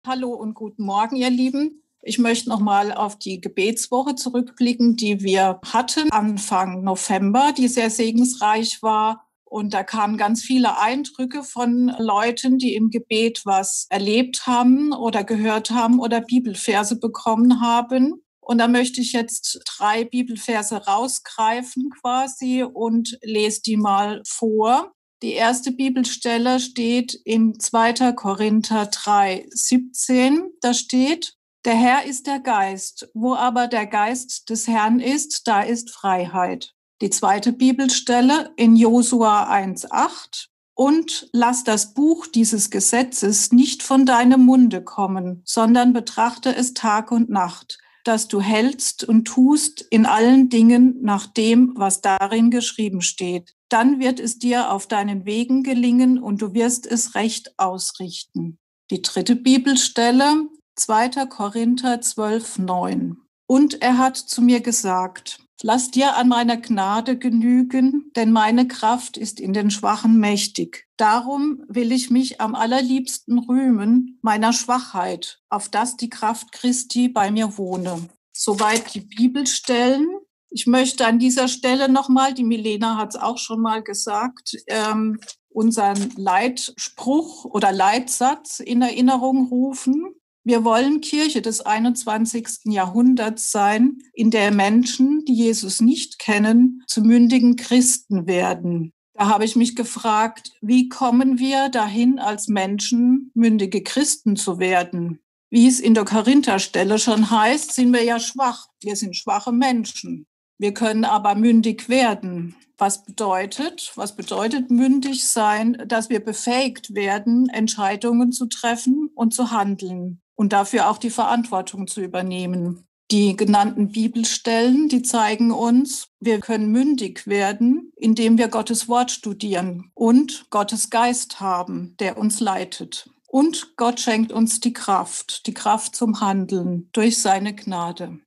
Hallo 0.05 0.33
und 0.33 0.55
guten 0.55 0.83
Morgen, 0.83 1.15
ihr 1.15 1.29
Lieben. 1.29 1.83
Ich 2.01 2.17
möchte 2.17 2.49
nochmal 2.49 2.91
auf 2.91 3.17
die 3.19 3.39
Gebetswoche 3.39 4.15
zurückblicken, 4.15 4.97
die 4.97 5.21
wir 5.21 5.61
hatten 5.63 6.11
Anfang 6.11 6.83
November, 6.83 7.53
die 7.55 7.67
sehr 7.67 7.89
segensreich 7.89 8.81
war 8.81 9.26
und 9.49 9.73
da 9.73 9.83
kamen 9.83 10.17
ganz 10.17 10.43
viele 10.43 10.79
Eindrücke 10.79 11.43
von 11.43 11.93
Leuten, 11.97 12.57
die 12.57 12.75
im 12.75 12.89
Gebet 12.89 13.41
was 13.45 13.87
erlebt 13.89 14.45
haben 14.45 14.93
oder 14.93 15.23
gehört 15.23 15.71
haben 15.71 15.99
oder 15.99 16.21
Bibelverse 16.21 16.99
bekommen 16.99 17.61
haben. 17.61 18.21
Und 18.39 18.59
da 18.59 18.67
möchte 18.67 19.01
ich 19.01 19.13
jetzt 19.13 19.59
drei 19.65 20.05
Bibelverse 20.05 20.85
rausgreifen 20.85 21.89
quasi 22.01 22.63
und 22.63 23.17
lese 23.21 23.61
die 23.61 23.77
mal 23.77 24.21
vor. 24.25 24.93
Die 25.21 25.33
erste 25.33 25.71
Bibelstelle 25.71 26.59
steht 26.59 27.13
in 27.25 27.59
2. 27.59 28.13
Korinther 28.13 28.85
3, 28.85 29.47
17. 29.49 30.51
Da 30.61 30.73
steht, 30.73 31.35
der 31.65 31.75
Herr 31.75 32.05
ist 32.05 32.27
der 32.27 32.39
Geist. 32.39 33.09
Wo 33.13 33.33
aber 33.33 33.67
der 33.67 33.87
Geist 33.87 34.49
des 34.49 34.67
Herrn 34.67 34.99
ist, 34.99 35.47
da 35.47 35.61
ist 35.61 35.89
Freiheit. 35.89 36.73
Die 37.01 37.09
zweite 37.09 37.53
Bibelstelle 37.53 38.51
in 38.55 38.75
Josua 38.75 39.43
1, 39.43 39.91
8. 39.91 40.49
Und 40.73 41.29
lass 41.31 41.63
das 41.63 41.93
Buch 41.95 42.27
dieses 42.27 42.69
Gesetzes 42.69 43.51
nicht 43.51 43.81
von 43.81 44.05
deinem 44.05 44.45
Munde 44.45 44.83
kommen, 44.83 45.41
sondern 45.43 45.91
betrachte 45.91 46.55
es 46.55 46.75
Tag 46.75 47.11
und 47.11 47.29
Nacht, 47.29 47.79
dass 48.03 48.27
du 48.27 48.41
hältst 48.41 49.03
und 49.03 49.25
tust 49.25 49.81
in 49.89 50.05
allen 50.05 50.49
Dingen 50.49 51.01
nach 51.01 51.25
dem, 51.25 51.73
was 51.75 52.01
darin 52.01 52.51
geschrieben 52.51 53.01
steht 53.01 53.57
dann 53.69 53.99
wird 53.99 54.19
es 54.19 54.39
dir 54.39 54.71
auf 54.71 54.87
deinen 54.87 55.25
Wegen 55.25 55.63
gelingen 55.63 56.19
und 56.21 56.41
du 56.41 56.53
wirst 56.53 56.85
es 56.85 57.15
recht 57.15 57.53
ausrichten. 57.57 58.59
Die 58.91 59.01
dritte 59.01 59.35
Bibelstelle, 59.35 60.47
2. 60.75 61.25
Korinther 61.25 61.99
12, 61.99 62.59
9. 62.59 63.17
Und 63.47 63.81
er 63.81 63.97
hat 63.97 64.17
zu 64.17 64.41
mir 64.41 64.61
gesagt, 64.61 65.39
lass 65.63 65.91
dir 65.91 66.15
an 66.15 66.27
meiner 66.27 66.57
Gnade 66.57 67.17
genügen, 67.17 68.11
denn 68.15 68.31
meine 68.31 68.67
Kraft 68.67 69.17
ist 69.17 69.39
in 69.39 69.53
den 69.53 69.71
Schwachen 69.71 70.19
mächtig. 70.19 70.87
Darum 70.97 71.63
will 71.67 71.91
ich 71.91 72.09
mich 72.09 72.41
am 72.41 72.55
allerliebsten 72.55 73.39
rühmen 73.39 74.19
meiner 74.21 74.53
Schwachheit, 74.53 75.39
auf 75.49 75.69
dass 75.69 75.97
die 75.97 76.09
Kraft 76.09 76.51
Christi 76.51 77.09
bei 77.09 77.31
mir 77.31 77.57
wohne. 77.57 78.09
Soweit 78.33 78.93
die 78.93 79.01
Bibelstellen. 79.01 80.07
Ich 80.49 80.67
möchte 80.67 81.05
an 81.05 81.19
dieser 81.19 81.47
Stelle 81.47 81.89
nochmal, 81.89 82.33
die 82.33 82.43
Milena 82.43 82.97
hat 82.97 83.09
es 83.09 83.21
auch 83.21 83.37
schon 83.37 83.61
mal 83.61 83.83
gesagt, 83.83 84.55
ähm, 84.67 85.19
unseren 85.49 86.13
Leitspruch 86.15 87.45
oder 87.45 87.71
Leitsatz 87.71 88.59
in 88.59 88.81
Erinnerung 88.81 89.47
rufen. 89.47 90.15
Wir 90.47 90.63
wollen 90.63 91.01
Kirche 91.01 91.41
des 91.41 91.59
21. 91.59 92.71
Jahrhunderts 92.71 93.51
sein, 93.51 93.97
in 94.13 94.31
der 94.31 94.53
Menschen, 94.53 95.25
die 95.25 95.33
Jesus 95.33 95.81
nicht 95.81 96.19
kennen, 96.19 96.83
zu 96.87 97.01
mündigen 97.01 97.57
Christen 97.57 98.27
werden. 98.27 98.93
Da 99.13 99.27
habe 99.27 99.43
ich 99.43 99.57
mich 99.57 99.75
gefragt, 99.75 100.53
wie 100.61 100.87
kommen 100.87 101.37
wir 101.37 101.67
dahin, 101.67 102.17
als 102.17 102.47
Menschen 102.47 103.29
mündige 103.33 103.83
Christen 103.83 104.37
zu 104.37 104.57
werden? 104.57 105.19
Wie 105.49 105.67
es 105.67 105.81
in 105.81 105.93
der 105.93 106.05
Korintherstelle 106.05 106.97
schon 106.97 107.29
heißt, 107.29 107.73
sind 107.73 107.91
wir 107.91 108.05
ja 108.05 108.17
schwach. 108.17 108.67
Wir 108.81 108.95
sind 108.95 109.17
schwache 109.17 109.51
Menschen. 109.51 110.27
Wir 110.57 110.73
können 110.73 111.03
aber 111.03 111.35
mündig 111.35 111.89
werden. 111.89 112.55
Was 112.77 113.03
bedeutet, 113.03 113.91
was 113.95 114.15
bedeutet 114.15 114.71
mündig 114.71 115.27
sein, 115.27 115.83
dass 115.89 116.09
wir 116.09 116.23
befähigt 116.23 116.95
werden, 116.95 117.49
Entscheidungen 117.49 118.31
zu 118.31 118.45
treffen 118.45 119.09
und 119.13 119.33
zu 119.33 119.51
handeln 119.51 120.21
und 120.37 120.53
dafür 120.53 120.89
auch 120.89 120.97
die 120.97 121.09
Verantwortung 121.09 121.87
zu 121.87 122.01
übernehmen. 122.01 122.87
Die 123.09 123.35
genannten 123.35 123.91
Bibelstellen, 123.91 124.89
die 124.89 125.01
zeigen 125.01 125.51
uns, 125.51 126.09
wir 126.19 126.39
können 126.39 126.71
mündig 126.71 127.25
werden, 127.25 127.91
indem 127.95 128.37
wir 128.37 128.49
Gottes 128.49 128.87
Wort 128.87 129.11
studieren 129.11 129.91
und 129.93 130.49
Gottes 130.49 130.89
Geist 130.89 131.39
haben, 131.39 131.95
der 131.99 132.17
uns 132.17 132.39
leitet. 132.39 133.09
Und 133.27 133.75
Gott 133.77 133.99
schenkt 133.99 134.31
uns 134.31 134.59
die 134.59 134.73
Kraft, 134.73 135.47
die 135.47 135.53
Kraft 135.53 135.95
zum 135.95 136.21
Handeln 136.21 136.89
durch 136.91 137.21
seine 137.21 137.55
Gnade. 137.55 138.19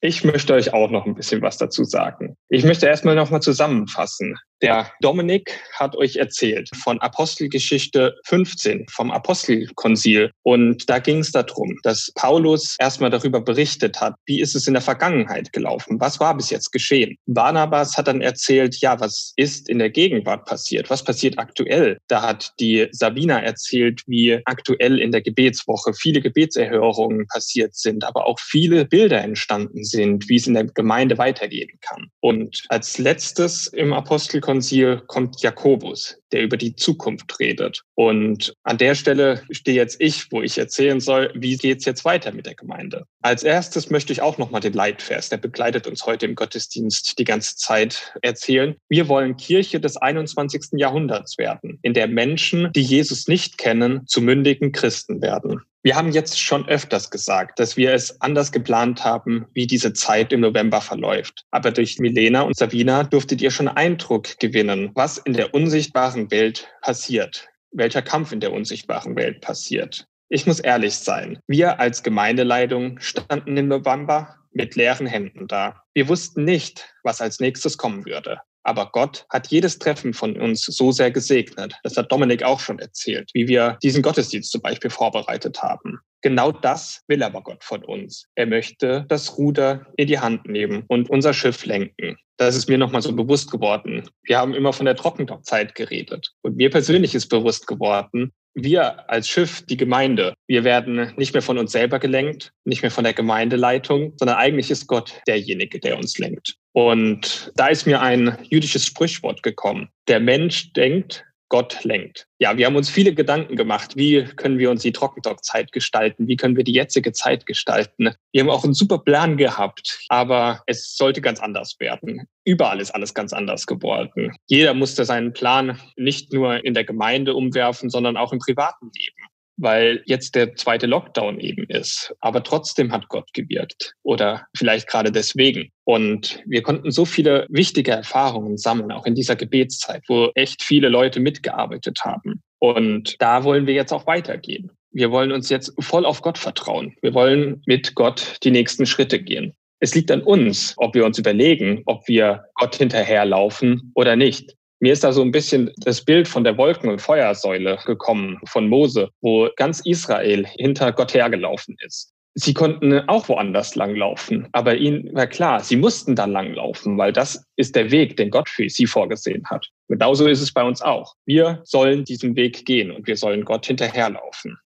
Ich 0.00 0.24
möchte 0.24 0.54
euch 0.54 0.72
auch 0.72 0.90
noch 0.90 1.06
ein 1.06 1.14
bisschen 1.14 1.42
was 1.42 1.56
dazu 1.56 1.84
sagen. 1.84 2.36
Ich 2.48 2.64
möchte 2.64 2.86
erstmal 2.86 3.16
noch 3.16 3.30
mal 3.30 3.40
zusammenfassen. 3.40 4.36
Der 4.60 4.90
Dominik 5.00 5.60
hat 5.74 5.94
euch 5.94 6.16
erzählt 6.16 6.68
von 6.82 7.00
Apostelgeschichte 7.00 8.16
15, 8.24 8.86
vom 8.90 9.12
Apostelkonzil. 9.12 10.32
Und 10.42 10.90
da 10.90 10.98
ging 10.98 11.18
es 11.18 11.30
darum, 11.30 11.78
dass 11.84 12.10
Paulus 12.16 12.74
erstmal 12.80 13.10
darüber 13.10 13.40
berichtet 13.40 14.00
hat, 14.00 14.14
wie 14.26 14.40
ist 14.40 14.56
es 14.56 14.66
in 14.66 14.74
der 14.74 14.82
Vergangenheit 14.82 15.52
gelaufen? 15.52 16.00
Was 16.00 16.18
war 16.18 16.36
bis 16.36 16.50
jetzt 16.50 16.72
geschehen? 16.72 17.16
Barnabas 17.26 17.96
hat 17.96 18.08
dann 18.08 18.20
erzählt, 18.20 18.80
ja, 18.80 18.98
was 18.98 19.32
ist 19.36 19.68
in 19.68 19.78
der 19.78 19.90
Gegenwart 19.90 20.44
passiert? 20.44 20.90
Was 20.90 21.04
passiert 21.04 21.38
aktuell? 21.38 21.98
Da 22.08 22.22
hat 22.22 22.52
die 22.58 22.88
Sabina 22.90 23.38
erzählt, 23.40 24.02
wie 24.08 24.40
aktuell 24.44 24.98
in 24.98 25.12
der 25.12 25.22
Gebetswoche 25.22 25.94
viele 25.94 26.20
Gebetserhörungen 26.20 27.28
passiert 27.28 27.76
sind, 27.76 28.02
aber 28.02 28.26
auch 28.26 28.40
viele 28.40 28.86
Bilder 28.86 29.22
entstanden 29.22 29.84
sind, 29.84 30.28
wie 30.28 30.36
es 30.36 30.48
in 30.48 30.54
der 30.54 30.64
Gemeinde 30.64 31.16
weitergehen 31.16 31.78
kann. 31.80 32.10
Und 32.20 32.64
als 32.70 32.98
letztes 32.98 33.68
im 33.68 33.92
Apostelkonzil 33.92 34.47
Konzil 34.48 35.02
kommt 35.06 35.42
Jakobus, 35.42 36.22
der 36.32 36.42
über 36.42 36.56
die 36.56 36.76
Zukunft 36.76 37.38
redet. 37.38 37.82
Und 37.94 38.54
an 38.62 38.78
der 38.78 38.94
Stelle 38.94 39.42
stehe 39.50 39.76
jetzt 39.76 40.00
ich, 40.00 40.30
wo 40.30 40.42
ich 40.42 40.58
erzählen 40.58 41.00
soll, 41.00 41.32
wie 41.34 41.56
geht 41.56 41.78
es 41.78 41.84
jetzt 41.84 42.04
weiter 42.04 42.32
mit 42.32 42.46
der 42.46 42.54
Gemeinde. 42.54 43.04
Als 43.22 43.42
erstes 43.42 43.90
möchte 43.90 44.12
ich 44.12 44.22
auch 44.22 44.38
nochmal 44.38 44.60
den 44.60 44.72
Leitvers, 44.72 45.28
der 45.28 45.38
begleitet 45.38 45.86
uns 45.86 46.06
heute 46.06 46.26
im 46.26 46.34
Gottesdienst 46.34 47.18
die 47.18 47.24
ganze 47.24 47.56
Zeit, 47.56 48.12
erzählen. 48.22 48.76
Wir 48.88 49.08
wollen 49.08 49.36
Kirche 49.36 49.80
des 49.80 49.96
21. 49.96 50.72
Jahrhunderts 50.72 51.38
werden, 51.38 51.78
in 51.82 51.94
der 51.94 52.08
Menschen, 52.08 52.70
die 52.72 52.82
Jesus 52.82 53.28
nicht 53.28 53.58
kennen, 53.58 54.06
zu 54.06 54.20
mündigen 54.20 54.72
Christen 54.72 55.20
werden. 55.22 55.62
Wir 55.84 55.94
haben 55.94 56.10
jetzt 56.10 56.40
schon 56.40 56.68
öfters 56.68 57.08
gesagt, 57.08 57.60
dass 57.60 57.76
wir 57.76 57.94
es 57.94 58.20
anders 58.20 58.50
geplant 58.50 59.04
haben, 59.04 59.46
wie 59.54 59.66
diese 59.66 59.92
Zeit 59.92 60.32
im 60.32 60.40
November 60.40 60.80
verläuft. 60.80 61.44
Aber 61.52 61.70
durch 61.70 61.98
Milena 62.00 62.42
und 62.42 62.56
Sabina 62.56 63.04
durftet 63.04 63.40
ihr 63.40 63.52
schon 63.52 63.68
Eindruck 63.68 64.40
gewinnen, 64.40 64.90
was 64.94 65.18
in 65.18 65.34
der 65.34 65.54
unsichtbaren 65.54 66.17
Welt 66.30 66.68
passiert, 66.82 67.48
welcher 67.70 68.02
Kampf 68.02 68.32
in 68.32 68.40
der 68.40 68.52
unsichtbaren 68.52 69.16
Welt 69.16 69.40
passiert. 69.40 70.06
Ich 70.28 70.46
muss 70.46 70.60
ehrlich 70.60 70.94
sein, 70.94 71.38
wir 71.46 71.80
als 71.80 72.02
Gemeindeleitung 72.02 73.00
standen 73.00 73.56
im 73.56 73.68
November 73.68 74.36
mit 74.52 74.76
leeren 74.76 75.06
Händen 75.06 75.46
da. 75.46 75.82
Wir 75.94 76.08
wussten 76.08 76.44
nicht, 76.44 76.94
was 77.02 77.20
als 77.20 77.40
nächstes 77.40 77.78
kommen 77.78 78.04
würde. 78.04 78.40
Aber 78.68 78.90
Gott 78.92 79.24
hat 79.30 79.46
jedes 79.46 79.78
Treffen 79.78 80.12
von 80.12 80.38
uns 80.38 80.60
so 80.60 80.92
sehr 80.92 81.10
gesegnet. 81.10 81.74
Das 81.84 81.96
hat 81.96 82.12
Dominik 82.12 82.42
auch 82.42 82.60
schon 82.60 82.78
erzählt, 82.78 83.30
wie 83.32 83.48
wir 83.48 83.78
diesen 83.82 84.02
Gottesdienst 84.02 84.52
zum 84.52 84.60
Beispiel 84.60 84.90
vorbereitet 84.90 85.62
haben. 85.62 86.00
Genau 86.20 86.52
das 86.52 87.00
will 87.08 87.22
aber 87.22 87.40
Gott 87.40 87.64
von 87.64 87.82
uns. 87.82 88.26
Er 88.34 88.44
möchte 88.44 89.06
das 89.08 89.38
Ruder 89.38 89.86
in 89.96 90.06
die 90.06 90.18
Hand 90.18 90.46
nehmen 90.46 90.84
und 90.88 91.08
unser 91.08 91.32
Schiff 91.32 91.64
lenken. 91.64 92.18
Das 92.36 92.56
ist 92.56 92.68
mir 92.68 92.76
nochmal 92.76 93.00
so 93.00 93.16
bewusst 93.16 93.50
geworden. 93.50 94.06
Wir 94.24 94.36
haben 94.36 94.52
immer 94.52 94.74
von 94.74 94.84
der 94.84 94.96
Trockendockzeit 94.96 95.74
geredet. 95.74 96.34
Und 96.42 96.56
mir 96.56 96.68
persönlich 96.68 97.14
ist 97.14 97.28
bewusst 97.28 97.66
geworden, 97.66 98.32
wir 98.52 99.08
als 99.08 99.30
Schiff, 99.30 99.64
die 99.64 99.78
Gemeinde, 99.78 100.34
wir 100.46 100.64
werden 100.64 101.14
nicht 101.16 101.32
mehr 101.32 101.42
von 101.42 101.56
uns 101.56 101.72
selber 101.72 101.98
gelenkt, 101.98 102.52
nicht 102.64 102.82
mehr 102.82 102.90
von 102.90 103.04
der 103.04 103.14
Gemeindeleitung, 103.14 104.12
sondern 104.18 104.36
eigentlich 104.36 104.70
ist 104.70 104.88
Gott 104.88 105.22
derjenige, 105.26 105.80
der 105.80 105.96
uns 105.96 106.18
lenkt. 106.18 106.57
Und 106.72 107.52
da 107.56 107.68
ist 107.68 107.86
mir 107.86 108.00
ein 108.00 108.38
jüdisches 108.42 108.86
Sprichwort 108.86 109.42
gekommen. 109.42 109.88
Der 110.06 110.20
Mensch 110.20 110.72
denkt, 110.72 111.24
Gott 111.48 111.82
lenkt. 111.84 112.26
Ja, 112.38 112.56
wir 112.58 112.66
haben 112.66 112.76
uns 112.76 112.90
viele 112.90 113.14
Gedanken 113.14 113.56
gemacht. 113.56 113.96
Wie 113.96 114.24
können 114.36 114.58
wir 114.58 114.70
uns 114.70 114.82
die 114.82 114.92
Trockendockzeit 114.92 115.72
gestalten? 115.72 116.28
Wie 116.28 116.36
können 116.36 116.56
wir 116.56 116.64
die 116.64 116.74
jetzige 116.74 117.12
Zeit 117.12 117.46
gestalten? 117.46 118.14
Wir 118.32 118.42
haben 118.42 118.50
auch 118.50 118.64
einen 118.64 118.74
super 118.74 118.98
Plan 118.98 119.38
gehabt, 119.38 119.98
aber 120.08 120.62
es 120.66 120.94
sollte 120.94 121.22
ganz 121.22 121.40
anders 121.40 121.76
werden. 121.78 122.28
Überall 122.44 122.80
ist 122.80 122.90
alles 122.90 123.14
ganz 123.14 123.32
anders 123.32 123.66
geworden. 123.66 124.36
Jeder 124.46 124.74
musste 124.74 125.04
seinen 125.04 125.32
Plan 125.32 125.80
nicht 125.96 126.32
nur 126.32 126.64
in 126.64 126.74
der 126.74 126.84
Gemeinde 126.84 127.34
umwerfen, 127.34 127.88
sondern 127.88 128.16
auch 128.16 128.32
im 128.32 128.38
privaten 128.38 128.90
Leben 128.94 129.17
weil 129.58 130.02
jetzt 130.06 130.34
der 130.34 130.54
zweite 130.54 130.86
Lockdown 130.86 131.40
eben 131.40 131.64
ist. 131.64 132.14
Aber 132.20 132.42
trotzdem 132.42 132.92
hat 132.92 133.08
Gott 133.08 133.32
gewirkt 133.34 133.94
oder 134.02 134.46
vielleicht 134.56 134.88
gerade 134.88 135.12
deswegen. 135.12 135.70
Und 135.84 136.42
wir 136.46 136.62
konnten 136.62 136.90
so 136.90 137.04
viele 137.04 137.46
wichtige 137.50 137.90
Erfahrungen 137.90 138.56
sammeln, 138.56 138.92
auch 138.92 139.04
in 139.04 139.14
dieser 139.14 139.36
Gebetszeit, 139.36 140.02
wo 140.08 140.30
echt 140.34 140.62
viele 140.62 140.88
Leute 140.88 141.20
mitgearbeitet 141.20 142.00
haben. 142.04 142.42
Und 142.60 143.16
da 143.20 143.44
wollen 143.44 143.66
wir 143.66 143.74
jetzt 143.74 143.92
auch 143.92 144.06
weitergehen. 144.06 144.70
Wir 144.90 145.10
wollen 145.10 145.32
uns 145.32 145.48
jetzt 145.50 145.72
voll 145.80 146.06
auf 146.06 146.22
Gott 146.22 146.38
vertrauen. 146.38 146.94
Wir 147.02 147.14
wollen 147.14 147.62
mit 147.66 147.94
Gott 147.94 148.38
die 148.42 148.50
nächsten 148.50 148.86
Schritte 148.86 149.22
gehen. 149.22 149.54
Es 149.80 149.94
liegt 149.94 150.10
an 150.10 150.22
uns, 150.22 150.74
ob 150.76 150.94
wir 150.94 151.04
uns 151.04 151.18
überlegen, 151.18 151.82
ob 151.86 152.08
wir 152.08 152.44
Gott 152.54 152.76
hinterherlaufen 152.76 153.92
oder 153.94 154.16
nicht. 154.16 154.56
Mir 154.80 154.92
ist 154.92 155.02
da 155.02 155.12
so 155.12 155.22
ein 155.22 155.32
bisschen 155.32 155.72
das 155.78 156.04
Bild 156.04 156.28
von 156.28 156.44
der 156.44 156.56
Wolken- 156.56 156.88
und 156.88 157.02
Feuersäule 157.02 157.78
gekommen 157.84 158.38
von 158.44 158.68
Mose, 158.68 159.10
wo 159.20 159.48
ganz 159.56 159.80
Israel 159.80 160.46
hinter 160.56 160.92
Gott 160.92 161.14
hergelaufen 161.14 161.76
ist. 161.84 162.12
Sie 162.34 162.54
konnten 162.54 162.96
auch 163.08 163.28
woanders 163.28 163.74
langlaufen, 163.74 164.46
aber 164.52 164.76
ihnen 164.76 165.12
war 165.12 165.26
klar, 165.26 165.58
sie 165.58 165.74
mussten 165.74 166.14
da 166.14 166.26
langlaufen, 166.26 166.96
weil 166.96 167.12
das 167.12 167.44
ist 167.56 167.74
der 167.74 167.90
Weg, 167.90 168.16
den 168.16 168.30
Gott 168.30 168.48
für 168.48 168.68
sie 168.68 168.86
vorgesehen 168.86 169.44
hat. 169.46 169.66
Genauso 169.88 170.28
ist 170.28 170.40
es 170.40 170.52
bei 170.52 170.62
uns 170.62 170.80
auch. 170.80 171.14
Wir 171.26 171.60
sollen 171.64 172.04
diesen 172.04 172.36
Weg 172.36 172.64
gehen 172.64 172.92
und 172.92 173.08
wir 173.08 173.16
sollen 173.16 173.44
Gott 173.44 173.66
hinterherlaufen. 173.66 174.56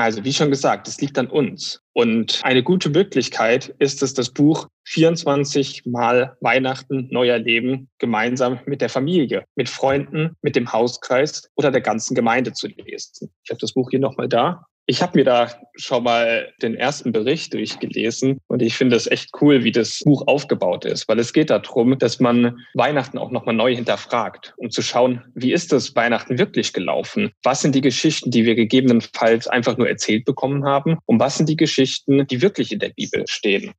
Also 0.00 0.24
wie 0.24 0.32
schon 0.32 0.50
gesagt, 0.50 0.88
es 0.88 1.00
liegt 1.00 1.18
an 1.18 1.26
uns. 1.26 1.82
Und 1.92 2.40
eine 2.42 2.62
gute 2.62 2.88
Möglichkeit 2.88 3.74
ist 3.78 4.02
es, 4.02 4.14
das 4.14 4.30
Buch 4.30 4.66
24 4.84 5.84
Mal 5.84 6.36
Weihnachten 6.40 7.08
neu 7.10 7.28
erleben, 7.28 7.90
gemeinsam 7.98 8.60
mit 8.64 8.80
der 8.80 8.88
Familie, 8.88 9.44
mit 9.56 9.68
Freunden, 9.68 10.36
mit 10.40 10.56
dem 10.56 10.72
Hauskreis 10.72 11.50
oder 11.54 11.70
der 11.70 11.82
ganzen 11.82 12.14
Gemeinde 12.14 12.54
zu 12.54 12.68
lesen. 12.68 13.30
Ich 13.44 13.50
habe 13.50 13.60
das 13.60 13.74
Buch 13.74 13.90
hier 13.90 13.98
nochmal 13.98 14.28
da. 14.28 14.64
Ich 14.90 15.02
habe 15.02 15.16
mir 15.20 15.24
da 15.24 15.48
schon 15.76 16.02
mal 16.02 16.52
den 16.62 16.74
ersten 16.74 17.12
Bericht 17.12 17.54
durchgelesen 17.54 18.40
und 18.48 18.60
ich 18.60 18.76
finde 18.76 18.96
es 18.96 19.06
echt 19.06 19.30
cool, 19.40 19.62
wie 19.62 19.70
das 19.70 20.00
Buch 20.00 20.26
aufgebaut 20.26 20.84
ist, 20.84 21.06
weil 21.06 21.20
es 21.20 21.32
geht 21.32 21.50
darum, 21.50 21.96
dass 21.96 22.18
man 22.18 22.58
Weihnachten 22.74 23.16
auch 23.16 23.30
nochmal 23.30 23.54
neu 23.54 23.72
hinterfragt, 23.72 24.52
um 24.56 24.68
zu 24.68 24.82
schauen, 24.82 25.22
wie 25.36 25.52
ist 25.52 25.70
das 25.70 25.94
Weihnachten 25.94 26.40
wirklich 26.40 26.72
gelaufen? 26.72 27.30
Was 27.44 27.62
sind 27.62 27.76
die 27.76 27.82
Geschichten, 27.82 28.32
die 28.32 28.44
wir 28.44 28.56
gegebenenfalls 28.56 29.46
einfach 29.46 29.76
nur 29.76 29.88
erzählt 29.88 30.24
bekommen 30.24 30.64
haben? 30.64 30.98
Und 31.06 31.20
was 31.20 31.36
sind 31.36 31.48
die 31.48 31.56
Geschichten, 31.56 32.26
die 32.26 32.42
wirklich 32.42 32.72
in 32.72 32.80
der 32.80 32.90
Bibel 32.90 33.22
stehen? 33.28 33.72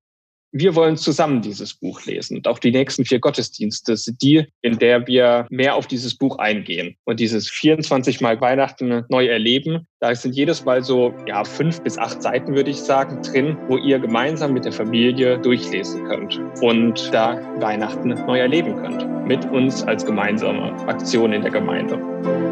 Wir 0.51 0.75
wollen 0.75 0.97
zusammen 0.97 1.41
dieses 1.41 1.73
Buch 1.73 2.05
lesen. 2.05 2.37
Und 2.37 2.47
auch 2.47 2.59
die 2.59 2.71
nächsten 2.71 3.05
vier 3.05 3.19
Gottesdienste 3.19 3.95
sind 3.95 4.21
die, 4.21 4.45
in 4.61 4.77
der 4.77 5.07
wir 5.07 5.47
mehr 5.49 5.75
auf 5.75 5.87
dieses 5.87 6.15
Buch 6.15 6.37
eingehen. 6.37 6.95
Und 7.05 7.19
dieses 7.19 7.49
24 7.49 8.21
Mal 8.21 8.39
Weihnachten 8.41 9.03
neu 9.09 9.27
erleben, 9.27 9.87
da 9.99 10.13
sind 10.13 10.35
jedes 10.35 10.65
Mal 10.65 10.83
so 10.83 11.13
ja, 11.27 11.43
fünf 11.43 11.81
bis 11.81 11.97
acht 11.97 12.21
Seiten, 12.21 12.55
würde 12.55 12.71
ich 12.71 12.77
sagen, 12.77 13.21
drin, 13.21 13.57
wo 13.67 13.77
ihr 13.77 13.99
gemeinsam 13.99 14.53
mit 14.53 14.65
der 14.65 14.73
Familie 14.73 15.39
durchlesen 15.39 16.05
könnt 16.05 16.39
und 16.61 17.13
da 17.13 17.39
Weihnachten 17.61 18.09
neu 18.09 18.39
erleben 18.39 18.75
könnt. 18.77 19.07
Mit 19.27 19.45
uns 19.51 19.83
als 19.83 20.05
gemeinsame 20.05 20.73
Aktion 20.87 21.31
in 21.31 21.41
der 21.41 21.51
Gemeinde. 21.51 22.50